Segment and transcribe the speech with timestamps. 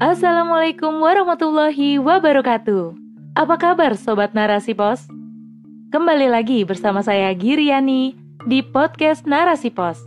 [0.00, 2.96] Assalamualaikum warahmatullahi wabarakatuh.
[3.36, 5.04] Apa kabar sobat Narasi Pos?
[5.92, 8.16] Kembali lagi bersama saya Giriani
[8.48, 10.00] di podcast Narasi Pos.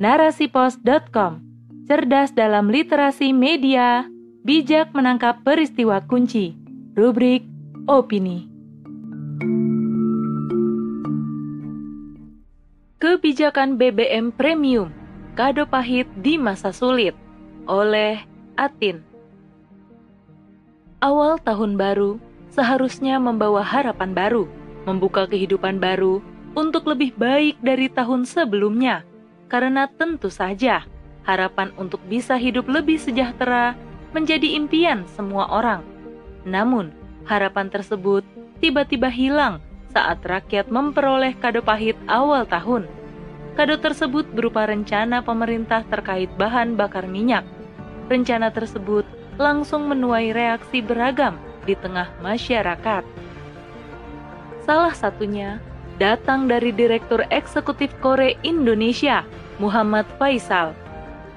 [0.00, 1.44] Narasipos.com.
[1.84, 4.08] Cerdas dalam literasi media,
[4.48, 6.56] bijak menangkap peristiwa kunci.
[6.96, 7.44] Rubrik
[7.84, 8.48] opini.
[12.96, 14.88] Kebijakan BBM Premium,
[15.36, 17.12] kado pahit di masa sulit,
[17.68, 18.24] oleh
[18.56, 19.13] Atin.
[21.02, 22.22] Awal tahun baru
[22.54, 24.46] seharusnya membawa harapan baru,
[24.86, 26.22] membuka kehidupan baru
[26.54, 29.02] untuk lebih baik dari tahun sebelumnya,
[29.50, 30.86] karena tentu saja
[31.26, 33.74] harapan untuk bisa hidup lebih sejahtera
[34.14, 35.82] menjadi impian semua orang.
[36.46, 36.94] Namun,
[37.26, 38.22] harapan tersebut
[38.62, 39.58] tiba-tiba hilang
[39.90, 42.86] saat rakyat memperoleh kado pahit awal tahun.
[43.58, 47.46] Kado tersebut berupa rencana pemerintah terkait bahan bakar minyak.
[48.10, 53.02] Rencana tersebut langsung menuai reaksi beragam di tengah masyarakat.
[54.64, 55.60] Salah satunya
[55.98, 59.22] datang dari Direktur Eksekutif Kore Indonesia,
[59.60, 60.72] Muhammad Faisal.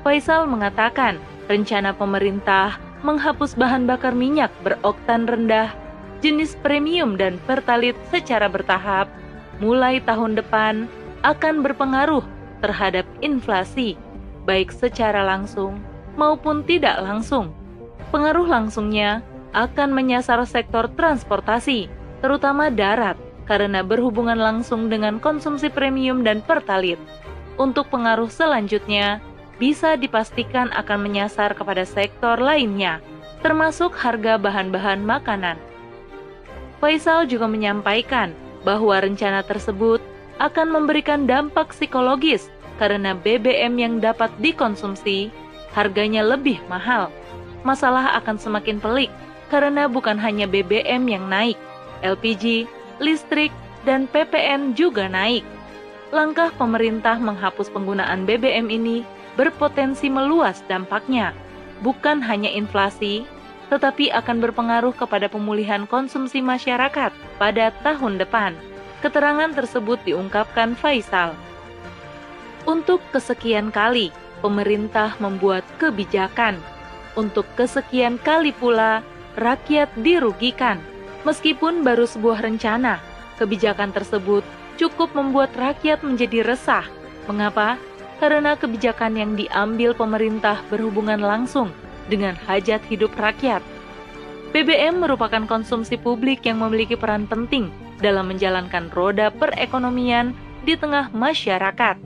[0.01, 1.19] Faisal mengatakan
[1.51, 5.69] rencana pemerintah menghapus bahan bakar minyak beroktan rendah
[6.21, 9.05] jenis premium dan pertalit secara bertahap
[9.61, 10.89] mulai tahun depan
[11.21, 12.25] akan berpengaruh
[12.61, 13.97] terhadap inflasi,
[14.45, 15.77] baik secara langsung
[16.17, 17.53] maupun tidak langsung.
[18.07, 19.19] Pengaruh langsungnya
[19.51, 21.91] akan menyasar sektor transportasi,
[22.23, 26.99] terutama darat, karena berhubungan langsung dengan konsumsi premium dan pertalit.
[27.57, 29.19] Untuk pengaruh selanjutnya,
[29.57, 33.01] bisa dipastikan akan menyasar kepada sektor lainnya,
[33.41, 35.57] termasuk harga bahan-bahan makanan.
[36.77, 39.97] Faisal juga menyampaikan bahwa rencana tersebut
[40.37, 45.33] akan memberikan dampak psikologis karena BBM yang dapat dikonsumsi
[45.73, 47.09] harganya lebih mahal.
[47.65, 49.09] Masalah akan semakin pelik
[49.47, 51.57] karena bukan hanya BBM yang naik,
[52.03, 52.67] LPG,
[52.99, 53.53] listrik,
[53.87, 55.41] dan PPN juga naik.
[56.11, 59.03] Langkah pemerintah menghapus penggunaan BBM ini
[59.39, 61.31] berpotensi meluas dampaknya,
[61.83, 63.23] bukan hanya inflasi,
[63.67, 68.55] tetapi akan berpengaruh kepada pemulihan konsumsi masyarakat pada tahun depan.
[69.03, 71.37] Keterangan tersebut diungkapkan Faisal.
[72.65, 74.09] Untuk kesekian kali,
[74.41, 76.57] pemerintah membuat kebijakan.
[77.17, 79.01] Untuk kesekian kali pula,
[79.41, 80.77] rakyat dirugikan.
[81.25, 83.01] Meskipun baru sebuah rencana,
[83.41, 84.45] kebijakan tersebut
[84.77, 86.85] cukup membuat rakyat menjadi resah.
[87.25, 87.81] Mengapa?
[88.21, 91.73] Karena kebijakan yang diambil pemerintah berhubungan langsung
[92.05, 93.65] dengan hajat hidup rakyat.
[94.53, 101.97] BBM merupakan konsumsi publik yang memiliki peran penting dalam menjalankan roda perekonomian di tengah masyarakat.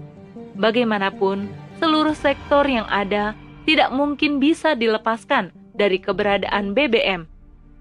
[0.56, 3.36] Bagaimanapun, seluruh sektor yang ada
[3.66, 7.30] tidak mungkin bisa dilepaskan dari keberadaan BBM.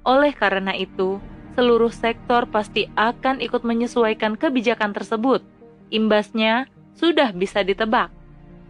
[0.05, 1.21] Oleh karena itu,
[1.57, 5.45] seluruh sektor pasti akan ikut menyesuaikan kebijakan tersebut.
[5.93, 8.13] Imbasnya sudah bisa ditebak.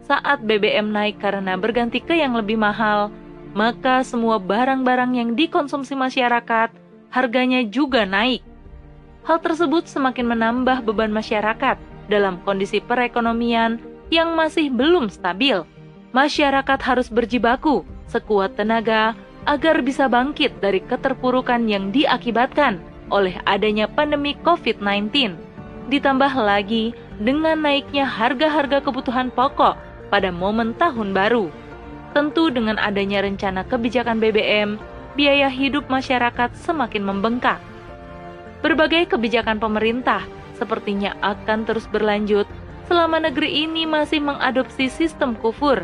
[0.07, 3.13] Saat BBM naik karena berganti ke yang lebih mahal,
[3.55, 6.71] maka semua barang-barang yang dikonsumsi masyarakat
[7.11, 8.43] harganya juga naik.
[9.27, 11.77] Hal tersebut semakin menambah beban masyarakat
[12.09, 13.77] dalam kondisi perekonomian
[14.09, 15.61] yang masih belum stabil.
[16.11, 19.15] Masyarakat harus berjibaku sekuat tenaga
[19.47, 25.35] agar bisa bangkit dari keterpurukan yang diakibatkan oleh adanya pandemi COVID-19.
[25.87, 29.75] Ditambah lagi dengan naiknya harga-harga kebutuhan pokok
[30.11, 31.47] pada momen tahun baru.
[32.11, 34.75] Tentu dengan adanya rencana kebijakan BBM,
[35.15, 37.59] biaya hidup masyarakat semakin membengkak
[38.61, 40.21] Berbagai kebijakan pemerintah
[40.53, 42.45] sepertinya akan terus berlanjut
[42.85, 45.81] selama negeri ini masih mengadopsi sistem kufur,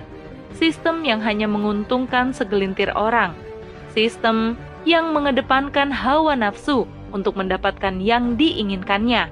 [0.56, 3.36] sistem yang hanya menguntungkan segelintir orang,
[3.92, 4.56] sistem
[4.88, 9.28] yang mengedepankan hawa nafsu untuk mendapatkan yang diinginkannya.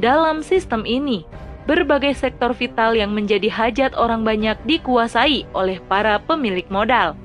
[0.00, 1.28] Dalam sistem ini,
[1.68, 7.18] berbagai sektor vital yang menjadi hajat orang banyak dikuasai oleh para pemilik modal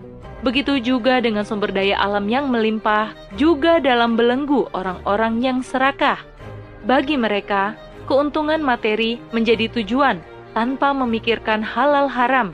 [0.44, 6.20] Begitu juga dengan sumber daya alam yang melimpah, juga dalam belenggu orang-orang yang serakah.
[6.84, 7.80] Bagi mereka,
[8.12, 10.20] keuntungan materi menjadi tujuan
[10.52, 12.52] tanpa memikirkan halal haram.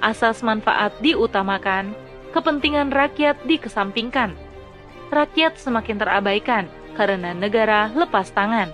[0.00, 1.92] Asas manfaat diutamakan,
[2.32, 4.32] kepentingan rakyat dikesampingkan.
[5.12, 6.64] Rakyat semakin terabaikan
[6.96, 8.72] karena negara lepas tangan.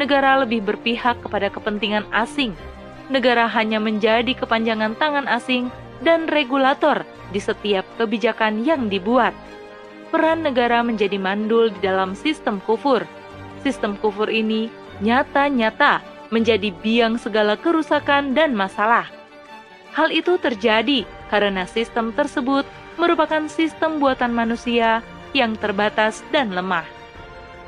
[0.00, 2.56] Negara lebih berpihak kepada kepentingan asing.
[3.12, 5.68] Negara hanya menjadi kepanjangan tangan asing
[6.00, 9.36] dan regulator di setiap kebijakan yang dibuat.
[10.08, 13.04] Peran negara menjadi mandul di dalam sistem kufur.
[13.60, 14.72] Sistem kufur ini
[15.04, 16.00] nyata-nyata
[16.32, 19.21] menjadi biang segala kerusakan dan masalah.
[19.92, 22.64] Hal itu terjadi karena sistem tersebut
[22.96, 25.04] merupakan sistem buatan manusia
[25.36, 26.84] yang terbatas dan lemah.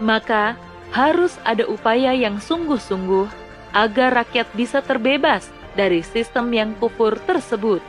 [0.00, 0.56] Maka,
[0.92, 3.26] harus ada upaya yang sungguh-sungguh
[3.74, 7.82] agar rakyat bisa terbebas dari sistem yang kufur tersebut.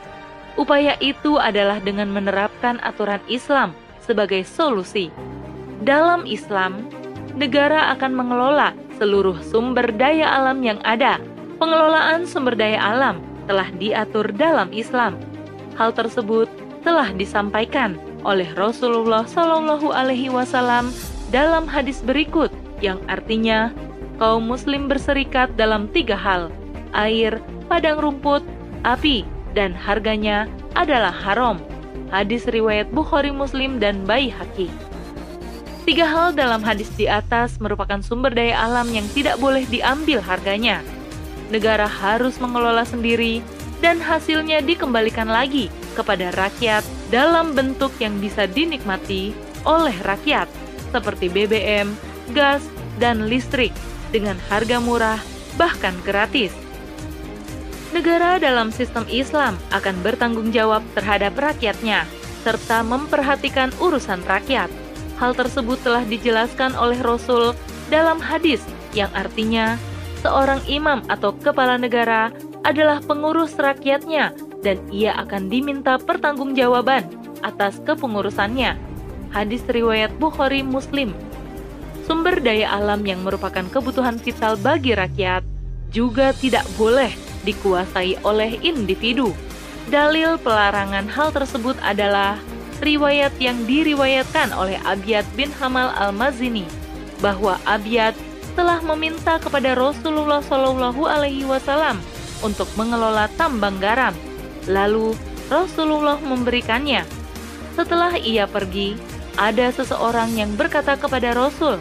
[0.56, 5.12] Upaya itu adalah dengan menerapkan aturan Islam sebagai solusi.
[5.84, 6.88] Dalam Islam,
[7.36, 11.20] negara akan mengelola seluruh sumber daya alam yang ada.
[11.60, 15.18] Pengelolaan sumber daya alam telah diatur dalam Islam.
[15.78, 16.50] Hal tersebut
[16.86, 20.90] telah disampaikan oleh Rasulullah Shallallahu Alaihi Wasallam
[21.30, 22.50] dalam hadis berikut
[22.82, 23.74] yang artinya
[24.18, 26.54] kaum muslim berserikat dalam tiga hal,
[26.96, 27.38] air,
[27.68, 28.42] padang rumput,
[28.88, 29.28] api,
[29.58, 31.60] dan harganya adalah haram.
[32.14, 34.70] Hadis riwayat Bukhari Muslim dan Bayi Haki.
[35.86, 40.82] Tiga hal dalam hadis di atas merupakan sumber daya alam yang tidak boleh diambil harganya.
[41.54, 43.42] Negara harus mengelola sendiri
[43.84, 46.82] dan hasilnya dikembalikan lagi kepada rakyat
[47.14, 49.32] dalam bentuk yang bisa dinikmati
[49.66, 50.50] oleh rakyat
[50.90, 51.94] seperti BBM,
[52.34, 52.66] gas,
[52.98, 53.76] dan listrik
[54.10, 55.20] dengan harga murah
[55.60, 56.56] bahkan gratis.
[57.92, 62.04] Negara dalam sistem Islam akan bertanggung jawab terhadap rakyatnya
[62.44, 64.68] serta memperhatikan urusan rakyat.
[65.16, 67.56] Hal tersebut telah dijelaskan oleh Rasul
[67.88, 68.60] dalam hadis
[68.92, 69.80] yang artinya
[70.26, 72.34] seorang imam atau kepala negara
[72.66, 74.34] adalah pengurus rakyatnya
[74.66, 77.06] dan ia akan diminta pertanggungjawaban
[77.46, 78.74] atas kepengurusannya.
[79.30, 81.14] Hadis riwayat Bukhari Muslim
[82.06, 85.42] sumber daya alam yang merupakan kebutuhan vital bagi rakyat
[85.90, 87.10] juga tidak boleh
[87.46, 89.34] dikuasai oleh individu.
[89.90, 92.42] Dalil pelarangan hal tersebut adalah
[92.82, 96.66] riwayat yang diriwayatkan oleh Abiyad bin Hamal al-Mazini
[97.22, 98.18] bahwa Abiyad
[98.56, 102.00] telah meminta kepada Rasulullah Shallallahu Alaihi Wasallam
[102.42, 104.16] untuk mengelola tambang garam.
[104.66, 105.14] Lalu
[105.52, 107.06] Rasulullah memberikannya.
[107.76, 108.98] Setelah ia pergi,
[109.36, 111.78] ada seseorang yang berkata kepada Rasul,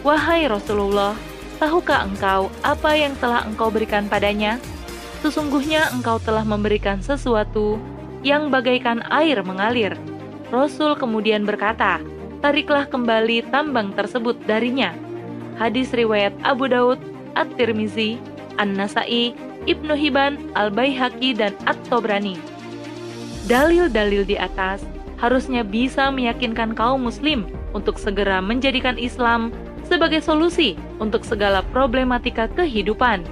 [0.00, 1.12] Wahai Rasulullah,
[1.60, 4.56] tahukah engkau apa yang telah engkau berikan padanya?
[5.20, 7.76] Sesungguhnya engkau telah memberikan sesuatu
[8.24, 9.94] yang bagaikan air mengalir.
[10.48, 12.00] Rasul kemudian berkata,
[12.40, 15.05] Tariklah kembali tambang tersebut darinya.
[15.56, 17.00] Hadis riwayat Abu Daud,
[17.36, 18.20] At-Tirmizi,
[18.60, 19.32] An-Nasai,
[19.64, 22.36] Ibnu Hibban, Al-Baihaqi, dan At-Tobrani.
[23.48, 24.84] Dalil-dalil di atas
[25.16, 29.48] harusnya bisa meyakinkan kaum muslim untuk segera menjadikan Islam
[29.86, 33.22] sebagai solusi untuk segala problematika kehidupan.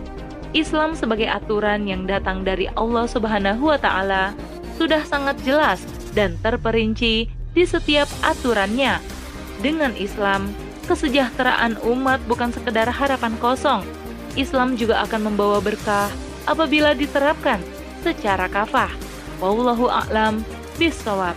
[0.55, 4.31] Islam sebagai aturan yang datang dari Allah Subhanahu wa taala
[4.79, 5.83] sudah sangat jelas
[6.15, 9.03] dan terperinci di setiap aturannya.
[9.59, 10.51] Dengan Islam,
[10.85, 13.83] kesejahteraan umat bukan sekedar harapan kosong.
[14.35, 16.11] Islam juga akan membawa berkah
[16.45, 17.59] apabila diterapkan
[18.05, 18.91] secara kafah.
[19.41, 20.45] Wallahu a'lam
[20.77, 21.35] bishawab.